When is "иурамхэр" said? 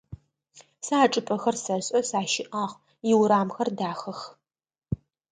3.09-3.69